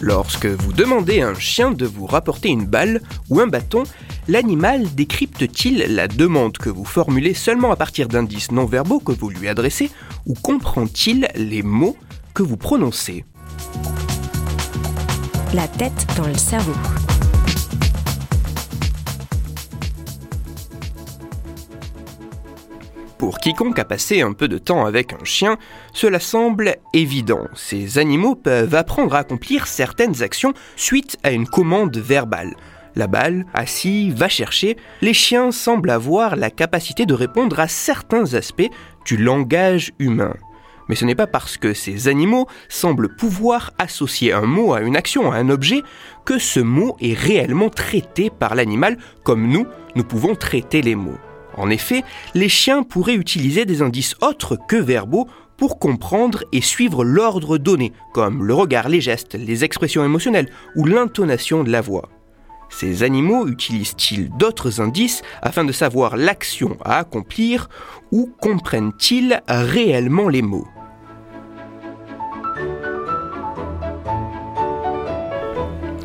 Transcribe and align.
Lorsque 0.00 0.46
vous 0.46 0.72
demandez 0.72 1.22
à 1.22 1.28
un 1.28 1.34
chien 1.34 1.72
de 1.72 1.84
vous 1.84 2.06
rapporter 2.06 2.48
une 2.48 2.66
balle 2.66 3.02
ou 3.30 3.40
un 3.40 3.48
bâton, 3.48 3.82
l'animal 4.28 4.84
décrypte-t-il 4.94 5.94
la 5.94 6.06
demande 6.06 6.56
que 6.56 6.70
vous 6.70 6.84
formulez 6.84 7.34
seulement 7.34 7.72
à 7.72 7.76
partir 7.76 8.06
d'indices 8.06 8.52
non 8.52 8.64
verbaux 8.64 9.00
que 9.00 9.12
vous 9.12 9.30
lui 9.30 9.48
adressez 9.48 9.90
ou 10.26 10.34
comprend-il 10.34 11.28
les 11.34 11.62
mots 11.62 11.96
que 12.32 12.44
vous 12.44 12.56
prononcez? 12.56 13.24
La 15.54 15.66
tête 15.66 16.06
dans 16.16 16.28
le 16.28 16.36
cerveau. 16.36 16.74
Pour 23.18 23.40
quiconque 23.40 23.80
a 23.80 23.84
passé 23.84 24.22
un 24.22 24.32
peu 24.32 24.46
de 24.46 24.58
temps 24.58 24.86
avec 24.86 25.12
un 25.12 25.24
chien, 25.24 25.58
cela 25.92 26.20
semble 26.20 26.76
évident. 26.92 27.48
Ces 27.56 27.98
animaux 27.98 28.36
peuvent 28.36 28.76
apprendre 28.76 29.16
à 29.16 29.18
accomplir 29.18 29.66
certaines 29.66 30.22
actions 30.22 30.54
suite 30.76 31.16
à 31.24 31.32
une 31.32 31.48
commande 31.48 31.96
verbale. 31.96 32.54
La 32.94 33.08
balle, 33.08 33.44
assis, 33.54 34.10
va 34.10 34.28
chercher, 34.28 34.76
les 35.02 35.14
chiens 35.14 35.50
semblent 35.50 35.90
avoir 35.90 36.36
la 36.36 36.50
capacité 36.50 37.06
de 37.06 37.14
répondre 37.14 37.58
à 37.58 37.66
certains 37.66 38.34
aspects 38.34 38.70
du 39.04 39.16
langage 39.16 39.92
humain. 39.98 40.34
Mais 40.88 40.94
ce 40.94 41.04
n'est 41.04 41.16
pas 41.16 41.26
parce 41.26 41.56
que 41.56 41.74
ces 41.74 42.06
animaux 42.06 42.46
semblent 42.68 43.14
pouvoir 43.16 43.72
associer 43.78 44.32
un 44.32 44.46
mot 44.46 44.74
à 44.74 44.80
une 44.80 44.96
action, 44.96 45.32
à 45.32 45.36
un 45.36 45.50
objet, 45.50 45.82
que 46.24 46.38
ce 46.38 46.60
mot 46.60 46.96
est 47.00 47.18
réellement 47.18 47.68
traité 47.68 48.30
par 48.30 48.54
l'animal 48.54 48.96
comme 49.24 49.48
nous, 49.48 49.66
nous 49.96 50.04
pouvons 50.04 50.36
traiter 50.36 50.82
les 50.82 50.94
mots. 50.94 51.18
En 51.58 51.70
effet, 51.70 52.04
les 52.34 52.48
chiens 52.48 52.82
pourraient 52.82 53.14
utiliser 53.14 53.64
des 53.64 53.82
indices 53.82 54.14
autres 54.22 54.56
que 54.68 54.76
verbaux 54.76 55.28
pour 55.56 55.78
comprendre 55.80 56.44
et 56.52 56.60
suivre 56.60 57.04
l'ordre 57.04 57.58
donné, 57.58 57.92
comme 58.14 58.44
le 58.44 58.54
regard, 58.54 58.88
les 58.88 59.00
gestes, 59.00 59.34
les 59.34 59.64
expressions 59.64 60.04
émotionnelles 60.04 60.50
ou 60.76 60.86
l'intonation 60.86 61.64
de 61.64 61.70
la 61.70 61.80
voix. 61.80 62.08
Ces 62.70 63.02
animaux 63.02 63.48
utilisent-ils 63.48 64.30
d'autres 64.38 64.80
indices 64.80 65.22
afin 65.42 65.64
de 65.64 65.72
savoir 65.72 66.16
l'action 66.16 66.76
à 66.84 66.98
accomplir 66.98 67.68
ou 68.12 68.30
comprennent-ils 68.40 69.42
réellement 69.48 70.28
les 70.28 70.42
mots? 70.42 70.68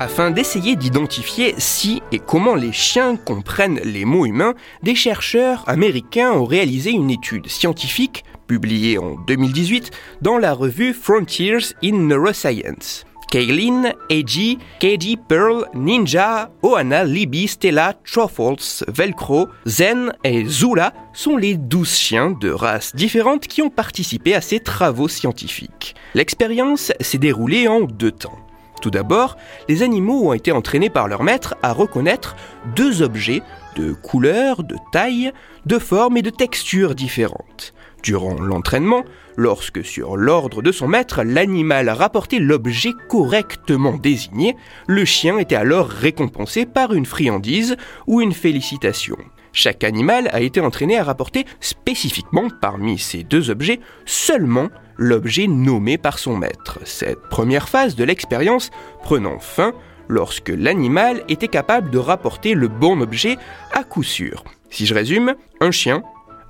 Afin 0.04 0.32
d'essayer 0.32 0.76
d'identifier 0.76 1.56
si 1.60 2.04
et 2.12 2.20
comment 2.20 2.56
les 2.56 2.74
chiens 2.74 3.16
comprennent 3.16 3.80
les 3.86 4.04
mots 4.04 4.26
humains, 4.26 4.54
des 4.82 4.96
chercheurs 4.96 5.64
américains 5.66 6.34
ont 6.34 6.44
réalisé 6.44 6.92
une 6.92 7.10
étude 7.10 7.48
scientifique 7.48 8.26
publiée 8.46 8.98
en 8.98 9.16
2018 9.16 9.92
dans 10.22 10.38
la 10.38 10.52
revue 10.52 10.94
Frontiers 10.94 11.74
in 11.82 11.94
Neuroscience. 11.94 13.06
Kaylin, 13.32 13.94
Eiji, 14.10 14.58
KD, 14.82 15.16
Pearl, 15.26 15.70
Ninja, 15.74 16.52
Ohana, 16.64 17.06
Libby, 17.06 17.48
Stella, 17.48 17.94
Truffles, 18.04 18.84
Velcro, 18.90 19.48
Zen 19.66 20.12
et 20.26 20.44
Zula 20.44 20.92
sont 21.14 21.38
les 21.38 21.56
douze 21.56 21.96
chiens 21.96 22.32
de 22.32 22.50
races 22.50 22.94
différentes 22.94 23.48
qui 23.48 23.62
ont 23.62 23.70
participé 23.70 24.36
à 24.36 24.42
ces 24.42 24.60
travaux 24.60 25.08
scientifiques. 25.08 25.96
L'expérience 26.14 26.92
s'est 27.00 27.20
déroulée 27.20 27.70
en 27.70 27.80
deux 27.80 28.12
temps. 28.12 28.38
Tout 28.84 28.92
d'abord, 28.92 29.38
les 29.70 29.82
animaux 29.82 30.28
ont 30.28 30.34
été 30.34 30.52
entraînés 30.52 30.90
par 30.90 31.08
leur 31.08 31.24
maître 31.24 31.56
à 31.64 31.72
reconnaître 31.72 32.36
deux 32.76 33.02
objets 33.02 33.42
de 33.78 33.94
couleur, 33.94 34.62
de 34.62 34.76
taille, 34.92 35.32
de 35.66 35.80
forme 35.80 36.18
et 36.18 36.22
de 36.22 36.30
texture 36.30 36.94
différentes. 36.94 37.74
Durant 38.04 38.34
l'entraînement, 38.42 39.06
lorsque 39.38 39.86
sur 39.86 40.18
l'ordre 40.18 40.62
de 40.62 40.74
son 40.74 40.90
maître, 40.90 41.24
l'animal 41.24 41.90
rapportait 41.90 42.40
l'objet 42.40 42.92
correctement 43.08 43.94
désigné, 43.94 44.58
le 44.88 45.06
chien 45.06 45.38
était 45.38 45.56
alors 45.56 45.88
récompensé 45.88 46.66
par 46.66 46.94
une 46.94 47.06
friandise 47.06 47.78
ou 48.06 48.20
une 48.20 48.34
félicitation. 48.34 49.16
Chaque 49.54 49.84
animal 49.84 50.30
a 50.34 50.42
été 50.42 50.60
entraîné 50.60 50.98
à 50.98 51.04
rapporter 51.04 51.46
spécifiquement 51.62 52.48
parmi 52.60 52.98
ces 52.98 53.24
deux 53.24 53.52
objets 53.52 53.80
seulement 54.06 54.70
l'objet 54.98 55.46
nommé 55.48 56.00
par 56.00 56.18
son 56.18 56.36
maître. 56.36 56.80
Cette 56.86 57.22
première 57.30 57.70
phase 57.70 57.96
de 57.96 58.04
l'expérience 58.04 58.72
prenant 59.04 59.38
fin 59.40 59.74
lorsque 60.10 60.50
l'animal 60.50 61.24
était 61.30 61.48
capable 61.48 61.92
de 61.92 62.00
rapporter 62.00 62.56
le 62.56 62.68
bon 62.68 63.00
objet 63.00 63.38
à 63.72 63.84
coup 63.84 64.04
sûr. 64.04 64.44
Si 64.72 64.88
je 64.88 64.94
résume, 64.96 65.36
un 65.62 65.72
chien, 65.72 66.04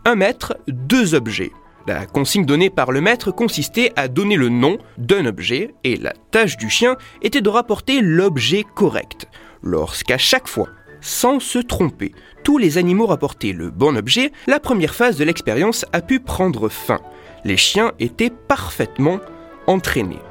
un 0.05 0.15
maître, 0.15 0.57
deux 0.67 1.13
objets. 1.13 1.51
La 1.85 2.05
consigne 2.05 2.45
donnée 2.45 2.69
par 2.69 2.93
le 2.93 3.01
maître 3.01 3.31
consistait 3.31 3.91
à 3.97 4.07
donner 4.07 4.37
le 4.37 4.47
nom 4.47 4.77
d'un 4.97 5.25
objet 5.25 5.75
et 5.83 5.97
la 5.97 6.13
tâche 6.31 6.55
du 6.55 6.69
chien 6.69 6.95
était 7.21 7.41
de 7.41 7.49
rapporter 7.49 7.99
l'objet 7.99 8.63
correct. 8.75 9.27
Lorsqu'à 9.61 10.17
chaque 10.17 10.47
fois, 10.47 10.69
sans 11.03 11.39
se 11.39 11.59
tromper, 11.59 12.13
tous 12.43 12.57
les 12.57 12.77
animaux 12.77 13.05
rapportaient 13.05 13.51
le 13.51 13.69
bon 13.69 13.97
objet, 13.97 14.31
la 14.47 14.59
première 14.59 14.95
phase 14.95 15.17
de 15.17 15.25
l'expérience 15.25 15.85
a 15.91 16.01
pu 16.01 16.19
prendre 16.19 16.69
fin. 16.69 17.01
Les 17.43 17.57
chiens 17.57 17.91
étaient 17.99 18.31
parfaitement 18.31 19.19
entraînés. 19.67 20.21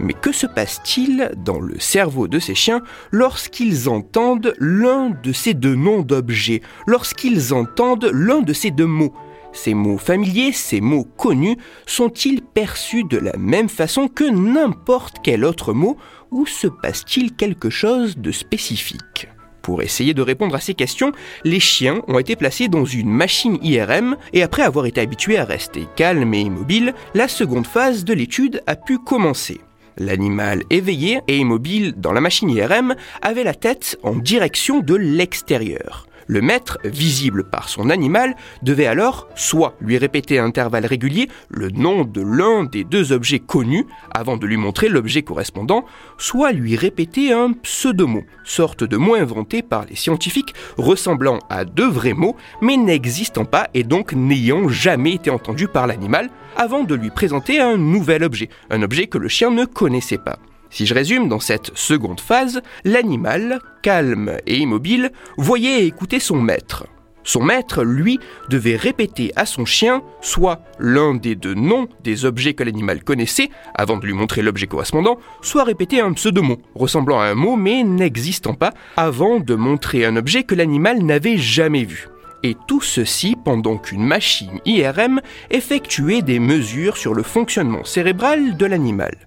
Mais 0.00 0.14
que 0.14 0.32
se 0.32 0.46
passe-t-il 0.46 1.32
dans 1.36 1.60
le 1.60 1.78
cerveau 1.78 2.28
de 2.28 2.38
ces 2.38 2.54
chiens 2.54 2.82
lorsqu'ils 3.12 3.88
entendent 3.88 4.54
l'un 4.58 5.10
de 5.10 5.32
ces 5.32 5.54
deux 5.54 5.74
noms 5.74 6.02
d'objets, 6.02 6.62
lorsqu'ils 6.86 7.54
entendent 7.54 8.10
l'un 8.12 8.40
de 8.40 8.52
ces 8.52 8.70
deux 8.70 8.86
mots? 8.86 9.14
Ces 9.52 9.72
mots 9.72 9.96
familiers, 9.96 10.52
ces 10.52 10.82
mots 10.82 11.06
connus, 11.16 11.56
sont-ils 11.86 12.42
perçus 12.42 13.04
de 13.04 13.16
la 13.16 13.36
même 13.38 13.70
façon 13.70 14.08
que 14.08 14.24
n'importe 14.24 15.16
quel 15.22 15.44
autre 15.44 15.72
mot 15.72 15.96
ou 16.30 16.44
se 16.44 16.66
passe-t-il 16.66 17.34
quelque 17.34 17.70
chose 17.70 18.18
de 18.18 18.32
spécifique? 18.32 19.28
Pour 19.66 19.82
essayer 19.82 20.14
de 20.14 20.22
répondre 20.22 20.54
à 20.54 20.60
ces 20.60 20.74
questions, 20.74 21.10
les 21.42 21.58
chiens 21.58 22.00
ont 22.06 22.20
été 22.20 22.36
placés 22.36 22.68
dans 22.68 22.84
une 22.84 23.10
machine 23.10 23.58
IRM 23.62 24.16
et 24.32 24.44
après 24.44 24.62
avoir 24.62 24.86
été 24.86 25.00
habitués 25.00 25.38
à 25.38 25.44
rester 25.44 25.88
calmes 25.96 26.34
et 26.34 26.42
immobiles, 26.42 26.94
la 27.14 27.26
seconde 27.26 27.66
phase 27.66 28.04
de 28.04 28.14
l'étude 28.14 28.62
a 28.68 28.76
pu 28.76 29.00
commencer. 29.00 29.60
L'animal 29.98 30.62
éveillé 30.70 31.18
et 31.26 31.38
immobile 31.38 31.94
dans 31.96 32.12
la 32.12 32.20
machine 32.20 32.48
IRM 32.48 32.94
avait 33.22 33.42
la 33.42 33.54
tête 33.54 33.98
en 34.04 34.14
direction 34.14 34.78
de 34.78 34.94
l'extérieur. 34.94 36.06
Le 36.26 36.40
maître, 36.40 36.78
visible 36.84 37.44
par 37.44 37.68
son 37.68 37.90
animal, 37.90 38.36
devait 38.62 38.86
alors 38.86 39.28
soit 39.36 39.74
lui 39.80 39.96
répéter 39.98 40.38
à 40.38 40.44
intervalles 40.44 40.86
réguliers 40.86 41.28
le 41.48 41.70
nom 41.70 42.04
de 42.04 42.20
l'un 42.20 42.64
des 42.64 42.84
deux 42.84 43.12
objets 43.12 43.38
connus 43.38 43.86
avant 44.12 44.36
de 44.36 44.46
lui 44.46 44.56
montrer 44.56 44.88
l'objet 44.88 45.22
correspondant, 45.22 45.84
soit 46.18 46.52
lui 46.52 46.76
répéter 46.76 47.32
un 47.32 47.52
pseudomot, 47.52 48.24
sorte 48.44 48.84
de 48.84 48.96
mot 48.96 49.14
inventé 49.14 49.62
par 49.62 49.84
les 49.86 49.96
scientifiques 49.96 50.54
ressemblant 50.76 51.38
à 51.48 51.64
deux 51.64 51.88
vrais 51.88 52.12
mots 52.12 52.36
mais 52.60 52.76
n'existant 52.76 53.44
pas 53.44 53.68
et 53.74 53.84
donc 53.84 54.12
n'ayant 54.12 54.68
jamais 54.68 55.14
été 55.14 55.30
entendu 55.30 55.68
par 55.68 55.86
l'animal 55.86 56.30
avant 56.56 56.84
de 56.84 56.94
lui 56.94 57.10
présenter 57.10 57.60
un 57.60 57.76
nouvel 57.76 58.24
objet, 58.24 58.48
un 58.70 58.82
objet 58.82 59.06
que 59.06 59.18
le 59.18 59.28
chien 59.28 59.50
ne 59.50 59.64
connaissait 59.64 60.18
pas. 60.18 60.38
Si 60.70 60.86
je 60.86 60.94
résume, 60.94 61.28
dans 61.28 61.40
cette 61.40 61.76
seconde 61.76 62.20
phase, 62.20 62.60
l'animal, 62.84 63.60
calme 63.82 64.36
et 64.46 64.58
immobile, 64.58 65.10
voyait 65.36 65.82
et 65.82 65.86
écoutait 65.86 66.20
son 66.20 66.40
maître. 66.40 66.86
Son 67.26 67.42
maître, 67.42 67.82
lui, 67.82 68.20
devait 68.48 68.76
répéter 68.76 69.32
à 69.34 69.46
son 69.46 69.64
chien 69.64 70.02
soit 70.20 70.60
l'un 70.78 71.14
des 71.14 71.34
deux 71.34 71.54
noms 71.54 71.88
des 72.04 72.24
objets 72.24 72.54
que 72.54 72.62
l'animal 72.62 73.02
connaissait, 73.02 73.50
avant 73.74 73.96
de 73.96 74.06
lui 74.06 74.12
montrer 74.12 74.42
l'objet 74.42 74.68
correspondant, 74.68 75.18
soit 75.42 75.64
répéter 75.64 76.00
un 76.00 76.12
pseudomot, 76.12 76.58
ressemblant 76.76 77.18
à 77.18 77.26
un 77.26 77.34
mot 77.34 77.56
mais 77.56 77.82
n'existant 77.82 78.54
pas, 78.54 78.72
avant 78.96 79.40
de 79.40 79.56
montrer 79.56 80.04
un 80.04 80.16
objet 80.16 80.44
que 80.44 80.54
l'animal 80.54 81.02
n'avait 81.02 81.36
jamais 81.36 81.84
vu. 81.84 82.06
Et 82.44 82.56
tout 82.68 82.80
ceci 82.80 83.34
pendant 83.44 83.76
qu'une 83.76 84.04
machine 84.04 84.60
IRM 84.64 85.20
effectuait 85.50 86.22
des 86.22 86.38
mesures 86.38 86.96
sur 86.96 87.12
le 87.12 87.24
fonctionnement 87.24 87.82
cérébral 87.82 88.56
de 88.56 88.66
l'animal 88.66 89.26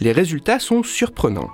les 0.00 0.12
résultats 0.12 0.58
sont 0.58 0.82
surprenants. 0.82 1.50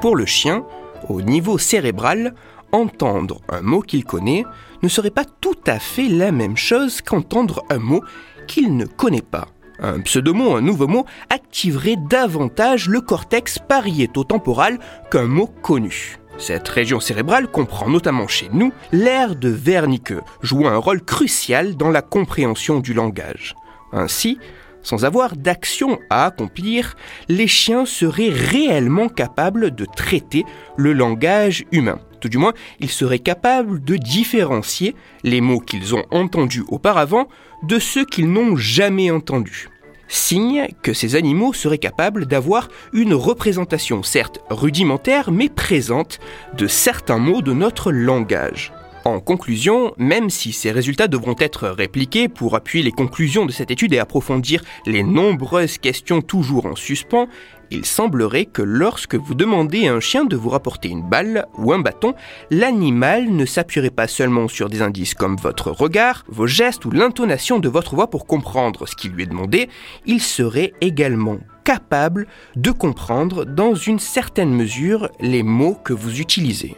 Pour 0.00 0.14
le 0.14 0.26
chien, 0.26 0.64
au 1.08 1.20
niveau 1.20 1.58
cérébral, 1.58 2.34
entendre 2.72 3.40
un 3.48 3.62
mot 3.62 3.80
qu'il 3.80 4.04
connaît 4.04 4.44
ne 4.82 4.88
serait 4.88 5.10
pas 5.10 5.24
tout 5.24 5.58
à 5.66 5.78
fait 5.78 6.08
la 6.08 6.30
même 6.30 6.56
chose 6.56 7.00
qu'entendre 7.02 7.64
un 7.68 7.78
mot 7.78 8.02
qu'il 8.46 8.76
ne 8.76 8.84
connaît 8.84 9.22
pas. 9.22 9.48
Un 9.80 10.00
pseudomot, 10.00 10.56
un 10.56 10.60
nouveau 10.60 10.86
mot, 10.86 11.04
activerait 11.30 11.96
davantage 11.96 12.88
le 12.88 13.00
cortex 13.00 13.58
pariéto-temporal 13.58 14.78
qu'un 15.10 15.26
mot 15.26 15.46
connu. 15.62 16.18
Cette 16.38 16.68
région 16.68 17.00
cérébrale 17.00 17.48
comprend 17.48 17.88
notamment 17.88 18.28
chez 18.28 18.48
nous 18.52 18.72
l'aire 18.92 19.34
de 19.34 19.50
Wernicke, 19.50 20.14
jouant 20.40 20.68
un 20.68 20.76
rôle 20.76 21.02
crucial 21.02 21.76
dans 21.76 21.90
la 21.90 22.00
compréhension 22.00 22.78
du 22.78 22.94
langage. 22.94 23.56
Ainsi, 23.92 24.38
sans 24.82 25.04
avoir 25.04 25.36
d'action 25.36 25.98
à 26.10 26.26
accomplir, 26.26 26.94
les 27.28 27.48
chiens 27.48 27.84
seraient 27.84 28.30
réellement 28.30 29.08
capables 29.08 29.74
de 29.74 29.84
traiter 29.84 30.44
le 30.76 30.92
langage 30.92 31.64
humain. 31.72 31.98
Tout 32.20 32.28
du 32.28 32.38
moins, 32.38 32.54
ils 32.78 32.90
seraient 32.90 33.18
capables 33.18 33.82
de 33.82 33.96
différencier 33.96 34.94
les 35.24 35.40
mots 35.40 35.60
qu'ils 35.60 35.96
ont 35.96 36.04
entendus 36.12 36.64
auparavant 36.68 37.26
de 37.64 37.80
ceux 37.80 38.04
qu'ils 38.04 38.30
n'ont 38.32 38.56
jamais 38.56 39.10
entendus 39.10 39.68
signe 40.08 40.68
que 40.82 40.92
ces 40.92 41.14
animaux 41.14 41.52
seraient 41.52 41.78
capables 41.78 42.26
d'avoir 42.26 42.68
une 42.92 43.14
représentation 43.14 44.02
certes 44.02 44.40
rudimentaire 44.50 45.30
mais 45.30 45.48
présente 45.48 46.18
de 46.56 46.66
certains 46.66 47.18
mots 47.18 47.42
de 47.42 47.52
notre 47.52 47.92
langage. 47.92 48.72
En 49.04 49.20
conclusion, 49.20 49.94
même 49.96 50.28
si 50.28 50.52
ces 50.52 50.70
résultats 50.70 51.08
devront 51.08 51.36
être 51.38 51.68
répliqués 51.68 52.28
pour 52.28 52.54
appuyer 52.56 52.84
les 52.84 52.92
conclusions 52.92 53.46
de 53.46 53.52
cette 53.52 53.70
étude 53.70 53.94
et 53.94 53.98
approfondir 53.98 54.62
les 54.86 55.02
nombreuses 55.02 55.78
questions 55.78 56.20
toujours 56.20 56.66
en 56.66 56.76
suspens, 56.76 57.28
il 57.70 57.84
semblerait 57.84 58.46
que 58.46 58.62
lorsque 58.62 59.14
vous 59.14 59.34
demandez 59.34 59.88
à 59.88 59.94
un 59.94 60.00
chien 60.00 60.24
de 60.24 60.36
vous 60.36 60.48
rapporter 60.48 60.88
une 60.88 61.02
balle 61.02 61.46
ou 61.56 61.72
un 61.72 61.78
bâton, 61.78 62.14
l'animal 62.50 63.30
ne 63.30 63.46
s'appuierait 63.46 63.90
pas 63.90 64.06
seulement 64.06 64.48
sur 64.48 64.68
des 64.68 64.82
indices 64.82 65.14
comme 65.14 65.36
votre 65.36 65.70
regard, 65.70 66.24
vos 66.28 66.46
gestes 66.46 66.84
ou 66.84 66.90
l'intonation 66.90 67.58
de 67.58 67.68
votre 67.68 67.94
voix 67.94 68.10
pour 68.10 68.26
comprendre 68.26 68.86
ce 68.86 68.96
qui 68.96 69.08
lui 69.08 69.24
est 69.24 69.26
demandé, 69.26 69.68
il 70.06 70.20
serait 70.20 70.72
également 70.80 71.38
capable 71.64 72.26
de 72.56 72.70
comprendre 72.70 73.44
dans 73.44 73.74
une 73.74 73.98
certaine 73.98 74.54
mesure 74.54 75.10
les 75.20 75.42
mots 75.42 75.76
que 75.84 75.92
vous 75.92 76.20
utilisez. 76.20 76.76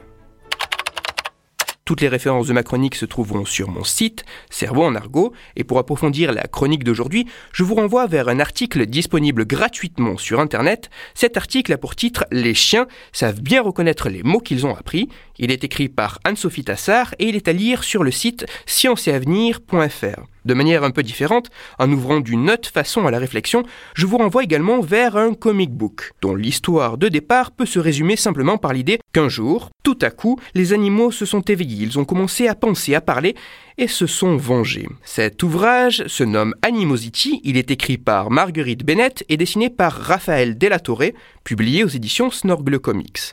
Toutes 1.90 2.02
les 2.02 2.06
références 2.08 2.46
de 2.46 2.52
ma 2.52 2.62
chronique 2.62 2.94
se 2.94 3.04
trouveront 3.04 3.44
sur 3.44 3.68
mon 3.68 3.82
site, 3.82 4.24
Cerveau 4.48 4.84
en 4.84 4.94
argot, 4.94 5.32
et 5.56 5.64
pour 5.64 5.80
approfondir 5.80 6.30
la 6.30 6.42
chronique 6.42 6.84
d'aujourd'hui, 6.84 7.26
je 7.52 7.64
vous 7.64 7.74
renvoie 7.74 8.06
vers 8.06 8.28
un 8.28 8.38
article 8.38 8.86
disponible 8.86 9.44
gratuitement 9.44 10.16
sur 10.16 10.38
Internet. 10.38 10.88
Cet 11.14 11.36
article 11.36 11.72
a 11.72 11.78
pour 11.78 11.96
titre 11.96 12.26
Les 12.30 12.54
chiens 12.54 12.86
savent 13.10 13.40
bien 13.40 13.60
reconnaître 13.60 14.08
les 14.08 14.22
mots 14.22 14.38
qu'ils 14.38 14.66
ont 14.66 14.76
appris. 14.76 15.08
Il 15.36 15.50
est 15.50 15.64
écrit 15.64 15.88
par 15.88 16.20
Anne-Sophie 16.22 16.62
Tassard 16.62 17.16
et 17.18 17.28
il 17.28 17.34
est 17.34 17.48
à 17.48 17.52
lire 17.52 17.82
sur 17.82 18.04
le 18.04 18.12
site 18.12 18.46
scienceetavenir.fr. 18.66 20.28
De 20.44 20.54
manière 20.54 20.84
un 20.84 20.90
peu 20.90 21.02
différente, 21.02 21.50
en 21.78 21.90
ouvrant 21.90 22.20
d'une 22.20 22.50
autre 22.50 22.70
façon 22.70 23.06
à 23.06 23.10
la 23.10 23.18
réflexion, 23.18 23.62
je 23.94 24.06
vous 24.06 24.18
renvoie 24.18 24.44
également 24.44 24.80
vers 24.80 25.16
un 25.16 25.34
comic 25.34 25.70
book, 25.70 26.12
dont 26.22 26.34
l'histoire 26.34 26.98
de 26.98 27.08
départ 27.08 27.50
peut 27.50 27.66
se 27.66 27.78
résumer 27.78 28.16
simplement 28.16 28.58
par 28.58 28.72
l'idée 28.72 28.98
qu'un 29.12 29.28
jour, 29.28 29.70
tout 29.82 29.98
à 30.02 30.10
coup, 30.10 30.38
les 30.54 30.72
animaux 30.72 31.10
se 31.10 31.26
sont 31.26 31.42
éveillés, 31.42 31.84
ils 31.84 31.98
ont 31.98 32.04
commencé 32.04 32.48
à 32.48 32.54
penser, 32.54 32.94
à 32.94 33.00
parler, 33.00 33.34
et 33.78 33.88
se 33.88 34.06
sont 34.06 34.36
vengés. 34.36 34.88
Cet 35.04 35.42
ouvrage 35.42 36.04
se 36.06 36.24
nomme 36.24 36.54
Animosity, 36.62 37.40
il 37.44 37.56
est 37.56 37.70
écrit 37.70 37.98
par 37.98 38.30
Marguerite 38.30 38.84
Bennett 38.84 39.24
et 39.28 39.36
dessiné 39.36 39.70
par 39.70 39.92
Raphaël 39.92 40.58
Dellatorre, 40.58 41.12
publié 41.44 41.84
aux 41.84 41.88
éditions 41.88 42.30
Snorgle 42.30 42.78
Comics. 42.78 43.32